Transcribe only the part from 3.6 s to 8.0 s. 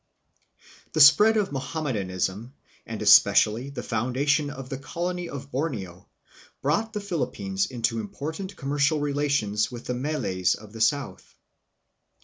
the foundation of the colony of Borneo brought the Philippines into